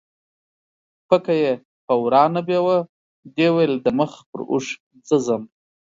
پکه 1.07 1.33
یې 1.41 1.51
په 1.85 1.93
وراه 2.03 2.29
نه 2.35 2.41
بیوه، 2.47 2.77
دې 3.35 3.47
ویل 3.55 3.73
د 3.81 3.87
مخ 3.99 4.11
پر 4.29 4.41
اوښ 4.51 4.65
زه 5.07 5.17
ځم 5.25 5.43